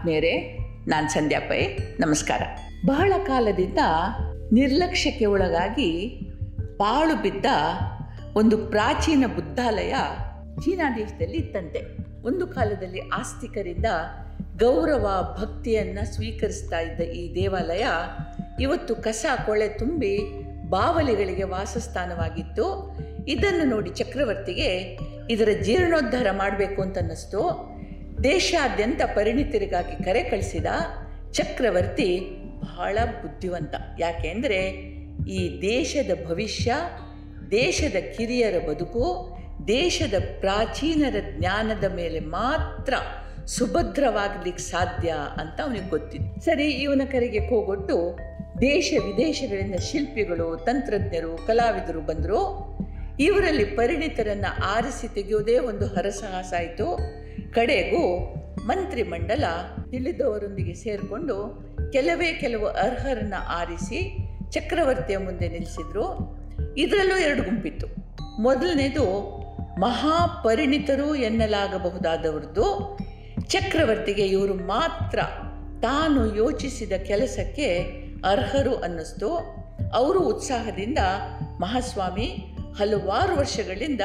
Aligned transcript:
ಆತ್ಮೀಯರೇ, 0.00 0.58
ನಾನು 0.86 1.08
ಸಂಧ್ಯಾ 1.08 1.40
ಪೈ, 1.40 1.66
ನಮಸ್ಕಾರ. 2.00 2.42
ಬಹಳ 2.86 3.12
ಕಾಲದಿಂದ 3.26 3.78
ನಿರ್ಲಕ್ಷ್ಯಕ್ಕೆ 4.52 5.26
ಒಳಗಾಗಿ 5.26 6.08
ಪಾಳು 6.76 7.22
ಬಿದ್ದ 7.22 7.46
ಒಂದು 8.34 8.58
ಪ್ರಾಚೀನ 8.58 9.24
ಬುದ್ಧಾಲಯ 9.34 9.94
ಚೀನಾ 10.64 10.96
ದೇಶದಲ್ಲಿ 10.96 11.36
ಇತ್ತಂತೆ. 11.36 11.82
ಒಂದು 12.26 12.46
ಕಾಲದಲ್ಲಿ 12.46 13.00
ಆಸ್ತಿಕರಿಂದ 13.08 13.84
ಗೌರವ, 14.56 15.36
ಭಕ್ತಿಯನ್ನು 15.40 16.14
ಸ್ವೀಕರಿಸ್ತಾ 16.14 16.78
ಇದ್ದ 16.78 17.00
ಈ 17.00 17.34
ದೇವಾಲಯ 17.34 17.86
ಇವತ್ತು 18.60 18.94
ಕಸ, 18.94 19.26
ಕೊಳೆ 19.46 19.68
ತುಂಬಿ 19.68 20.18
ಬಾವಲಿಗಳಿಗೆ 20.68 21.42
ವಾಸಸ್ಥಾನವಾಗಿತ್ತು. 21.42 22.96
ಇದನ್ನು 23.28 23.64
ನೋಡಿ 23.64 23.90
ಚಕ್ರವರ್ತಿಗೆ 23.90 24.98
ಇದರ 25.30 25.48
ಜೀರ್ಣೋದ್ಧಾರ 25.62 26.26
ಮಾಡಬೇಕು 26.30 26.82
ಅಂತ 26.82 26.98
ಅನ್ನಿಸ್ತು. 26.98 27.69
ದೇಶಾದ್ಯಂತ 28.24 29.02
ಪರಿಣಿತರಿಗಾಗಿ 29.02 30.04
ಕರೆ 30.04 30.24
ಕಳಿಸಿದ 30.24 30.66
ಚಕ್ರವರ್ತಿ 31.32 32.20
ಬಹಳ 32.60 32.98
ಬುದ್ಧಿವಂತ. 33.22 33.74
ಯಾಕೆಂದರೆ 33.98 34.66
ಈ 35.28 35.60
ದೇಶದ 35.60 36.26
ಭವಿಷ್ಯ, 36.26 36.74
ದೇಶದ 37.50 38.16
ಕಿರಿಯರ 38.16 38.68
ಬದುಕು, 38.68 39.36
ದೇಶದ 39.68 40.14
ಪ್ರಾಚೀನರ 40.40 41.16
ಜ್ಞಾನದ 41.38 41.84
ಮೇಲೆ 41.94 42.20
ಮಾತ್ರ 42.20 42.94
ಸುಭದ್ರವಾಗಲಿಕ್ಕೆ 43.46 44.62
ಸಾಧ್ಯ 44.62 45.14
ಅಂತ 45.40 45.60
ಅವನಿಗೆ 45.60 45.88
ಗೊತ್ತಿತ್ತು. 45.88 46.44
ಸರಿ, 46.44 46.70
ಇವನ 46.70 47.02
ಕರೆಗೆ 47.12 47.48
ಕೋಗೊಟ್ಟು 47.48 48.18
ದೇಶ 48.60 48.92
ವಿದೇಶಗಳಿಂದ 49.04 49.74
ಶಿಲ್ಪಿಗಳು, 49.74 50.56
ತಂತ್ರಜ್ಞರು, 50.56 51.46
ಕಲಾವಿದರು 51.46 52.00
ಬಂದರು. 52.00 52.40
ಇವರಲ್ಲಿ 53.20 53.64
ಪರಿಣಿತರನ್ನು 53.64 54.64
ಆರಿಸಿ 54.64 55.14
ತೆಗೆಯೋದೇ 55.14 55.58
ಒಂದು 55.58 55.86
ಹರಸಾಹಸ 55.86 56.54
ಆಯಿತು. 56.56 57.19
ಕಡೆಗೂ 57.54 58.34
ಮಂತ್ರಿಮಂಡಲ 58.66 59.44
ತಿಳಿದವರೊಂದಿಗೆ 59.90 60.74
ಸೇರಿಕೊಂಡು 60.74 61.70
ಕೆಲವೇ 61.92 62.32
ಕೆಲವು 62.32 62.66
ಅರ್ಹರನ್ನ 62.66 63.34
ಆರಿಸಿ 63.48 64.16
ಚಕ್ರವರ್ತಿಯ 64.50 65.18
ಮುಂದೆ 65.18 65.48
ನಿಲ್ಲಿಸಿದ್ರು. 65.48 66.36
ಇದರಲ್ಲೂ 66.76 67.16
ಎರಡು 67.16 67.42
ಗುಂಪಿತ್ತು. 67.42 67.86
ಮೊದಲನೇದು 68.42 69.40
ಮಹಾಪರಿಣಿತರು 69.80 71.14
ಎನ್ನಲಾಗಬಹುದಾದವ್ರದ್ದು. 71.14 72.98
ಚಕ್ರವರ್ತಿಗೆ 73.48 74.26
ಇವರು 74.26 74.54
ಮಾತ್ರ 74.54 75.18
ತಾನು 75.82 76.36
ಯೋಚಿಸಿದ 76.36 76.92
ಕೆಲಸಕ್ಕೆ 76.92 77.78
ಅರ್ಹರು 78.24 78.76
ಅನ್ನಿಸ್ತು. 78.76 79.36
ಅವರು 79.94 80.20
ಉತ್ಸಾಹದಿಂದ, 80.20 80.98
ಮಹಾಸ್ವಾಮಿ, 81.60 82.56
ಹಲವಾರು 82.78 83.36
ವರ್ಷಗಳಿಂದ 83.36 84.00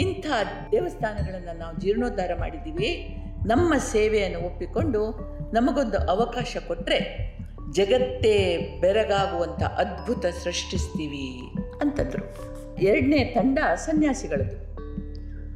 ಇಂಥ 0.00 0.26
ದೇವಸ್ಥಾನಗಳನ್ನು 0.72 1.58
ನಾವು 1.58 1.80
ಜೀರ್ಣೋದ್ಧಾರ 1.80 2.30
ಮಾಡಿದ್ದೀವಿ. 2.38 3.16
ನಮ್ಮ 3.46 3.74
ಸೇವೆಯನ್ನು 3.78 4.46
ಒಪ್ಪಿಕೊಂಡು 4.46 5.10
ನಮಗೊಂದು 5.54 5.98
ಅವಕಾಶ 5.98 6.56
ಕೊಟ್ಟರೆ 6.66 7.30
ಜಗತ್ತೇ 7.72 8.58
ಬೆರಗಾಗುವಂಥ 8.80 9.62
ಅದ್ಭುತ 9.62 10.26
ಸೃಷ್ಟಿಸ್ತೀವಿ 10.26 11.40
ಅಂತಂದರು. 11.80 12.50
ಎರಡನೇ 12.82 13.24
ತಂಡ 13.24 13.58
ಸನ್ಯಾಸಿಗಳದ್ದು. 13.76 14.70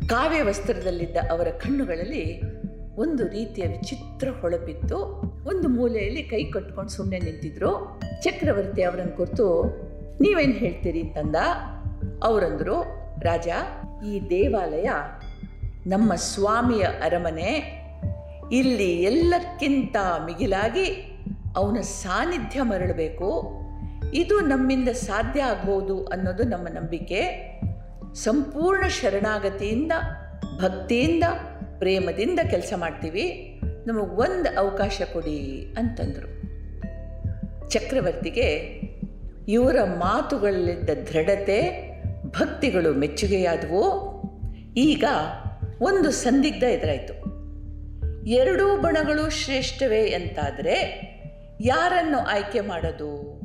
ಕಾವ್ಯ 0.08 0.42
ವಸ್ತ್ರದಲ್ಲಿದ್ದ 0.42 1.16
ಅವರ 1.30 1.48
ಕಣ್ಣುಗಳಲ್ಲಿ 1.48 2.40
ಒಂದು 2.96 3.28
ರೀತಿಯ 3.28 3.64
ವಿಚಿತ್ರ 3.64 4.28
ಹೊಳಪಿತ್ತು. 4.28 4.96
ಒಂದು 5.46 5.68
ಮೂಲೆಯಲ್ಲಿ 5.68 6.22
ಕೈ 6.22 6.44
ಕಟ್ಕೊಂಡು 6.44 6.90
ಸುಮ್ಮನೆ 6.90 7.18
ನಿಂತಿದ್ರು. 7.18 8.00
ಚಕ್ರವರ್ತಿ 8.22 8.82
ಅವರನ್ನು 8.82 9.16
ಕುರಿತು, 9.16 9.64
ನೀವೇನು 10.20 10.52
ಹೇಳ್ತೀರಿ? 10.52 11.02
ಅಂತಂದ. 11.02 11.36
ಅವರಂದರು, 12.22 12.82
ರಾಜ 13.20 13.48
ಈ 14.02 14.30
ದೇವಾಲಯ 14.30 14.90
ನಮ್ಮ 15.86 16.14
ಸ್ವಾಮಿಯ 16.14 16.82
ಅರಮನೆ. 16.82 17.84
ಇಲ್ಲಿ 18.52 19.02
ಎಲ್ಲಕ್ಕಿಂತ 19.02 19.96
ಮಿಗಿಲಾಗಿ 20.26 21.18
ಅವನ 21.56 21.80
ಸಾನ್ನಿಧ್ಯ 21.80 22.62
ಮರಳಬೇಕು. 22.62 23.60
ಇದು 24.14 24.40
ನಮ್ಮಿಂದ 24.40 24.88
ಸಾಧ್ಯ 24.88 25.42
ಆಗ್ಬೋದು 25.42 26.04
ಅನ್ನೋದು 26.04 26.44
ನಮ್ಮ 26.44 26.68
ನಂಬಿಕೆ. 26.68 27.22
ಸಂಪೂರ್ಣ 28.14 28.86
ಶರಣಾಗತಿಯಿಂದ, 28.86 29.92
ಭಕ್ತಿಯಿಂದ, 30.62 31.24
ಪ್ರೇಮದಿಂದ 31.78 32.40
ಕೆಲಸ 32.50 32.72
ಮಾಡ್ತೀವಿ. 32.76 33.60
ನಮಗೆ 33.86 34.10
ಒಂದು 34.10 34.58
ಅವಕಾಶ 34.58 35.02
ಕೊಡಿ 35.12 35.74
ಅಂತಂದರು. 35.78 36.44
ಚಕ್ರವರ್ತಿಗೆ 37.70 38.48
ಇವರ 39.48 39.76
ಮಾತುಗಳಲ್ಲಿದ್ದ 39.84 40.90
ದೃಢತೆ 40.90 41.83
ಭಕ್ತಿಗಳು 42.40 42.94
ಮೆಚ್ಚುಗೆಯಾದವು. 42.94 44.14
ಈಗ 44.76 45.04
ಒಂದು 45.80 46.10
ಸಂದಿಗ್ಧ 46.10 46.62
ಎದುರಾಯಿತು. 46.62 47.34
ಎರಡೂ 48.26 48.76
ಬಣಗಳು 48.80 49.30
ಶ್ರೇಷ್ಠವೇ 49.30 50.10
ಅಂತಾದರೆ 50.10 50.74
ಯಾರನ್ನು 51.60 52.18
ಆಯ್ಕೆ 52.18 52.60
ಮಾಡೋದು? 52.60 53.40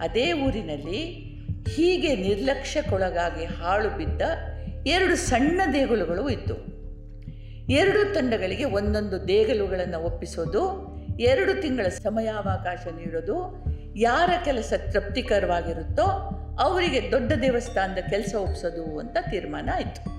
ಅದೇ 0.00 0.32
ಊರಿನಲ್ಲಿ 0.32 1.26
ಹೀಗೆ 1.68 2.16
ನಿರ್ಲಕ್ಷ್ಯಕ್ಕೊಳಗಾಗಿ 2.16 3.44
ಹಾಳು 3.44 3.88
ಬಿದ್ದ 3.88 4.22
ಎರಡು 4.86 5.16
ಸಣ್ಣ 5.16 5.60
ದೇಗುಲಗಳು 5.72 6.28
ಇತ್ತು. 6.28 6.54
ಎರಡು 7.72 8.14
ತಂಡಗಳಿಗೆ 8.14 8.64
ಒಂದೊಂದು 8.64 9.28
ದೇಗುಲಗಳನ್ನು 9.28 10.00
ಒಪ್ಪಿಸೋದು, 10.00 10.96
ಎರಡು 11.20 11.62
ತಿಂಗಳ 11.62 11.88
ಸಮಯಾವಕಾಶ 11.88 12.86
ನೀಡೋದು, 12.96 13.64
ಯಾರ 13.96 14.30
ಕೆಲಸ 14.44 14.72
ತೃಪ್ತಿಕರವಾಗಿರುತ್ತೋ 14.92 16.35
ಅವರಿಗೆ 16.58 17.10
ದೊಡ್ಡ 17.10 17.32
ದೇವಸ್ಥಾನದ 17.32 17.98
ಕೆಲಸ 17.98 18.34
ಒಪ್ಪಿಸೋದು 18.34 18.98
ಅಂತ 18.98 19.16
ತೀರ್ಮಾನ 19.30 19.70
ಆಯಿತು. 19.74 20.16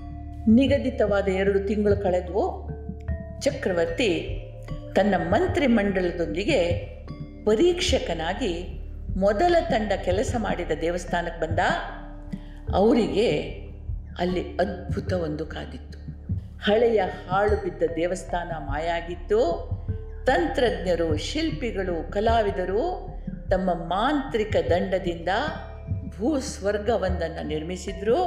ನಿಗದಿತವಾದ 0.50 1.28
ಎರಡು 1.28 1.60
ತಿಂಗಳು 1.60 2.02
ಕಳೆದವು 2.02 2.70
ಚಕ್ರವರ್ತಿ 3.40 4.42
ತನ್ನ 4.94 5.14
ಮಂತ್ರಿ 5.16 5.66
ಮಂಡಲದೊಂದಿಗೆ 5.66 6.68
ಪರೀಕ್ಷಕನಾಗಿ 7.44 8.80
ಮೊದಲ 9.16 9.56
ತಂಡ 9.70 9.92
ಕೆಲಸ 10.04 10.34
ಮಾಡಿದ 10.38 10.70
ದೇವಸ್ಥಾನಕ್ಕೆ 10.80 11.40
ಬಂದ. 11.40 11.58
ಅವರಿಗೆ 12.74 13.40
ಅಲ್ಲಿ 14.18 14.54
ಅದ್ಭುತ 14.54 15.12
ಒಂದು 15.12 15.46
ಕಾದಿತ್ತು. 15.46 15.98
ಹಳೆಯ 16.62 17.02
ಹಾಳು 17.28 17.64
ಬಿದ್ದ 17.64 17.82
ದೇವಸ್ಥಾನ 17.96 18.48
ಮಾಯಾಗಿತ್ತು. 18.48 19.70
ತಂತ್ರಜ್ಞರು, 20.24 21.16
ಶಿಲ್ಪಿಗಳು, 21.16 22.10
ಕಲಾವಿದರು 22.10 23.08
ತಮ್ಮ 23.50 23.70
ಮಾಂತ್ರಿಕ 23.70 24.56
ದಂಡದಿಂದ 24.70 25.28
ಭೂ 26.18 26.40
ಸ್ವರ್ಗವೊಂದನ್ನು 26.40 27.46
ನಿರ್ಮಿಸಿದ್ರು. 27.46 28.24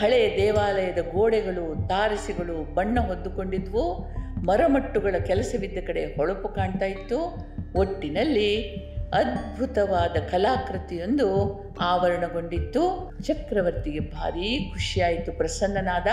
ಹಳೆಯ 0.00 0.36
ದೇವಾಲಯದ 0.36 0.98
ಗೋಡೆಗಳು 0.98 1.88
ತಾರಸಿಗಳು 1.88 2.74
ಬಣ್ಣ 2.74 3.00
ಹೊದ್ದುಕೊಂಡಿದ್ವು. 3.00 4.06
ಮರಮಟ್ಟುಗಳ 4.46 5.14
ಕೆಲಸವಿದ್ದ 5.26 5.78
ಕಡೆ 5.86 6.04
ಹೊಳಪು 6.04 6.48
ಕಾಣ್ತಾ 6.48 6.86
ಇತ್ತು. 6.86 7.36
ಒಟ್ಟಿನಲ್ಲಿ 7.76 8.76
ಅದ್ಭುತವಾದ 9.14 10.10
ಕಲಾಕೃತಿಯೊಂದು 10.10 11.60
ಆವರಣಗೊಂಡಿತ್ತು. 11.80 13.12
ಚಕ್ರವರ್ತಿಗೆ 13.22 14.00
ಭಾರೀ 14.00 14.70
ಖುಷಿಯಾಯಿತು 14.72 15.32
ಪ್ರಸನ್ನನಾದ. 15.32 16.06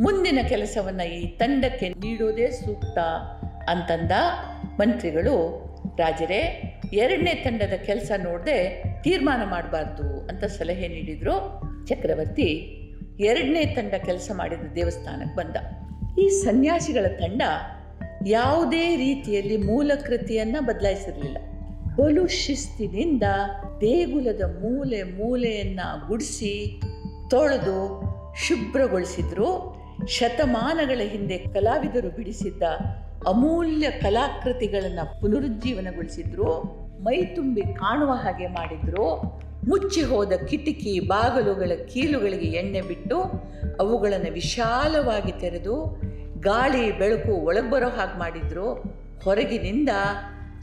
ಮುಂದಿನ 0.00 0.38
ಕೆಲಸವನ್ನು 0.48 1.08
ಈ 1.08 1.26
ತಂಡಕ್ಕೆ 1.26 1.88
ನೀಡುವುದೇ 1.88 2.50
ಸೂಕ್ತ 2.50 2.98
ಅಂತಂದ. 3.68 4.12
ಮಂತ್ರಿಗಳು 4.80 5.71
ರಾಜರೇ, 5.98 6.72
ಎರಡನೇ 6.92 7.34
ತಂಡದ 7.34 7.72
ಕೆಲಸ 7.86 8.12
ನೋಡದೆ 8.22 8.84
ತೀರ್ಮಾನ 9.02 9.50
ಮಾಡಬಾರ್ದು 9.50 10.26
ಅಂತ 10.26 10.44
ಸಲಹೆ 10.44 10.88
ನೀಡಿದರು 10.88 11.62
ಚಕ್ರವರ್ತಿ. 11.86 12.48
ಎರಡನೇ 13.20 13.64
ತಂಡ 13.64 13.94
ಕೆಲಸ 13.94 14.30
ಮಾಡಿದ 14.34 14.72
ದೇವಸ್ಥಾನಕ್ಕೆ 14.74 15.36
ಬಂದ. 15.36 15.56
ಈ 16.18 16.28
ಸನ್ಯಾಸಿಗಳ 16.28 17.06
ತಂಡ 17.18 17.42
ಯಾವುದೇ 18.26 18.96
ರೀತಿಯಲ್ಲಿ 18.96 19.56
ಮೂಲ 19.56 19.92
ಕೃತಿಯನ್ನು 20.06 20.66
ಬದಲಾಯಿಸಿರಲಿಲ್ಲ. 20.66 21.36
ಬಲು 21.96 22.26
ಶಿಸ್ತಿನಿಂದ 22.26 23.22
ದೇಗುಲದ 23.80 24.42
ಮೂಲೆ 24.62 25.02
ಮೂಲೆಯನ್ನು 25.02 26.08
ಗುಡಿಸಿ 26.08 26.80
ತೊಳೆದು 27.30 28.02
ಶುಭ್ರಗೊಳಿಸಿದ್ರು. 28.36 29.82
ಶತಮಾನಗಳ 30.08 31.00
ಹಿಂದೆ 31.04 31.38
ಕಲಾವಿದರು 31.38 32.10
ಬಿಡಿಸಿದ್ದ 32.10 32.62
ಅಮೂಲ್ಯ 33.26 33.90
ಕಲಾಕೃತಿಗಳನ್ನು 33.90 35.20
ಪುನರುಜ್ಜೀವನಗೊಳಿಸಿದ್ರು, 35.20 36.62
ಮೈ 37.02 37.22
ತುಂಬಿ 37.22 37.62
ಕಾಣುವ 37.62 38.10
ಹಾಗೆ 38.12 38.46
ಮಾಡಿದ್ರು, 38.46 39.20
ಮುಚ್ಚಿ 39.68 40.02
ಹೋದ 40.02 40.32
ಕಿಟಕಿ 40.32 41.00
ಬಾಗಲುಗಳ 41.00 41.70
ಕೀಲುಗಳಿಗೆ 41.92 42.46
ಎಣ್ಣೆ 42.46 42.80
ಬಿಟ್ಟು 42.80 43.20
ಅವುಗಳನ್ನು 43.80 44.32
ವಿಶಾಲವಾಗಿ 44.32 45.32
ತೆರೆದು 45.32 46.02
ಗಾಳಿ 46.40 46.98
ಬೆಳಕು 46.98 47.32
ಒಳಗೆ 47.32 47.70
ಬರೋ 47.70 47.88
ಹಾಗೆ 47.88 48.18
ಮಾಡಿದ್ರು. 48.18 48.74
ಹೊರಗಿನಿಂದ 49.24 49.88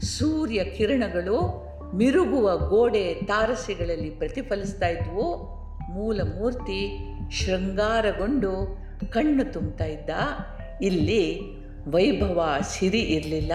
ಸೂರ್ಯ 0.02 0.64
ಕಿರಣಗಳು 0.64 1.70
ಮಿರುಗುವ 1.94 2.56
ಗೋಡೆ 2.68 3.14
ತಾರಸಿಗಳಲ್ಲಿ 3.14 4.10
ಪ್ರತಿಫಲಿಸ್ತಾ 4.10 4.88
ಇದ್ವು. 4.88 5.36
ಮೂಲ 5.90 6.20
ಮೂರ್ತಿ 6.20 6.98
ಶೃಂಗಾರಗೊಂಡು 7.30 8.78
ಕಣ್ಣು 9.10 9.52
ತುಂಬ್ತಾ 9.52 9.84
ಇದ್ದ. 9.84 10.10
ಇಲ್ಲಿ 10.82 11.40
ವೈಭವ 11.88 12.54
ಸಿರಿ 12.68 13.00
ಇರಲಿಲ್ಲ. 13.00 13.52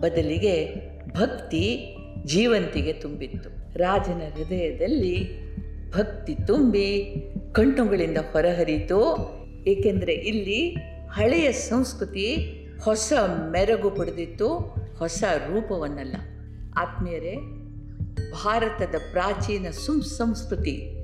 ಬದಲಿಗೆ 0.00 0.74
ಭಕ್ತಿ 1.08 1.96
ಜೀವಂತಿಗೆ 2.24 2.92
ತುಂಬಿತ್ತು. 2.92 3.78
ರಾಜನ 3.78 4.22
ಹೃದಯದಲ್ಲಿ 4.34 5.46
ಭಕ್ತಿ 5.90 6.34
ತುಂಬಿ 6.46 7.14
ಕಣ್ಣುಗಳಿಂದ 7.52 8.18
ಹೊರಹರಿತು 8.32 9.30
ಏಕೆಂದರೆ 9.66 10.14
ಇಲ್ಲಿ 10.14 10.70
ಹಳೆಯ 11.08 11.52
ಸಂಸ್ಕೃತಿ 11.52 12.36
ಹೊಸ 12.84 13.12
ಮೆರಗು 13.50 13.90
ಪಡೆದಿತ್ತು. 13.90 14.58
ಹೊಸ 14.98 15.24
ರೂಪವನ್ನಲ್ಲ. 15.36 16.16
ಆತ್ಮೀಯರೇ, 16.78 17.34
ಭಾರತದ 18.30 18.94
ಪ್ರಾಚೀನ 19.12 19.70
ಸುಂ 19.70 20.02
ಸಂಸ್ಕೃತಿ 20.02 20.96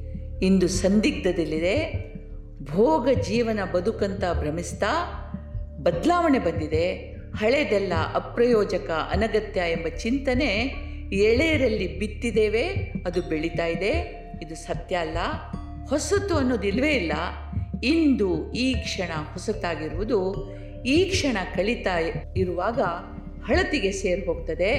ಇಂದು 0.42 0.68
ಸಂದಿಗ್ಧದಲ್ಲಿದೆ. 0.68 2.12
ಭೋಗ 2.62 3.08
ಜೀವನ 3.28 3.58
ಬದುಕಂತ 3.74 4.24
ಭ್ರಮಿಸ್ತಾ 4.38 5.18
ಬದಲಾವಣೆ 5.82 6.38
ಬಂದಿದೆ, 6.38 7.12
ಹಳೆದೆಲ್ಲ 7.36 7.92
ಅಪ್ರಯೋಜಕ, 8.14 8.90
ಅನಗತ್ಯ 8.90 9.60
ಎಂಬ 9.60 9.86
ಚಿಂತನೆ 9.96 10.50
ಎಳೆಯರಲ್ಲಿ 11.12 11.98
ಬಿತ್ತಿದ್ದೇವೆ, 11.98 12.68
ಅದು 13.06 13.22
ಬೆಳೀತಾ 13.22 13.66
ಇದೆ. 13.66 13.90
ಇದು 14.42 14.54
ಸತ್ಯ 14.54 14.96
ಅಲ್ಲ, 14.96 15.18
ಹೊಸತು 15.88 16.36
ಅನ್ನೋದು 16.36 16.66
ಇಲ್ಲವೇ 16.66 16.90
ಇಲ್ಲ. 16.90 17.12
ಇಂದು 17.84 18.52
ಈ 18.52 18.74
ಕ್ಷಣ 18.74 19.12
ಹೊಸತಾಗಿರುವುದು, 19.32 20.50
ಈ 20.84 21.04
ಕ್ಷಣ 21.04 21.36
ಕಳೀತಾ 21.54 21.96
ಇರುವಾಗ 22.36 22.80
ಹಳತಿಗೆ 23.44 23.92
ಸೇರಿ 23.92 24.26
ಹೋಗ್ತದೆ. 24.26 24.70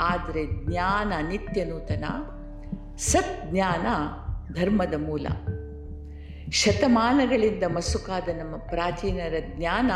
ಆದರೆ 0.00 0.66
ಜ್ಞಾನ 0.66 1.28
ನಿತ್ಯ 1.28 1.64
ನೂತನ, 1.64 2.04
ಸತ್ಜ್ಞಾನ 2.96 3.86
ಧರ್ಮದ 4.54 4.94
ಮೂಲ. 4.98 5.26
ಶತಮಾನಗಳಿಂದ 6.52 7.64
ಮಸುಕಾದ 7.64 8.28
ನಮ್ಮ 8.28 8.56
ಪ್ರಾಚೀನರ 8.56 9.34
ಜ್ಞಾನ 9.56 9.90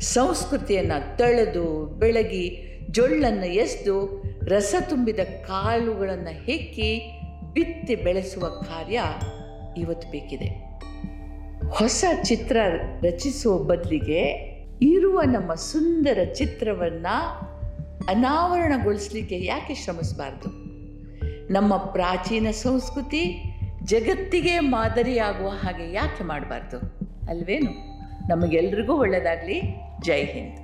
ಸಂಸ್ಕೃತಿಯನ್ನು 0.00 1.16
ತಳೆದು 1.16 1.86
ಬೆಳಗಿ 1.86 2.70
ಜೊಳ್ಳನ್ನು 2.90 3.46
ಎಸೆದು 3.46 4.22
ರಸ 4.42 4.74
ತುಂಬಿದ 4.88 5.18
ಕಾಳುಗಳನ್ನು 5.46 6.44
ಹೆಕ್ಕಿ 6.44 7.20
ಬಿತ್ತಿ 7.52 7.94
ಬೆಳೆಸುವ 7.94 8.48
ಕಾರ್ಯ 8.48 9.00
ಇವತ್ತು 9.76 10.10
ಬೇಕಿದೆ. 10.10 10.46
ಹೊಸ 11.68 12.04
ಚಿತ್ರ 12.22 12.56
ರಚಿಸುವ 13.02 13.58
ಬದಲಿಗೆ 13.58 14.20
ಇರುವ 14.82 15.22
ನಮ್ಮ 15.22 15.54
ಸುಂದರ 15.54 16.32
ಚಿತ್ರವನ್ನು 16.34 17.38
ಅನಾವರಣಗೊಳಿಸಲಿಕ್ಕೆ 18.08 19.40
ಯಾಕೆ 19.40 19.74
ಶ್ರಮಿಸಬಾರ್ದು? 19.74 20.48
ನಮ್ಮ 21.52 21.76
ಪ್ರಾಚೀನ 21.76 22.50
ಸಂಸ್ಕೃತಿ 22.50 23.44
ಜಗತ್ತಿಗೆ 23.84 24.58
ಮಾದರಿಯಾಗುವ 24.58 25.48
ಹಾಗೆ 25.48 25.92
ಯಾಕೆ 25.92 26.24
ಮಾಡಬಾರ್ದು? 26.24 26.76
ಅಲ್ವೇನು? 27.28 27.90
ನಮಗೆಲ್ರಿಗೂ 28.28 28.92
ಒಳ್ಳೆಯದಾಗಲಿ 28.92 29.89
ಜೈ 30.02 30.20
ಹಿಂದ್ 30.24 30.56